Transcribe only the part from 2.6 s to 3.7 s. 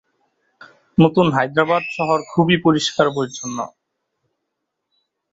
পরিষ্কার-পরিচ্ছন্ন।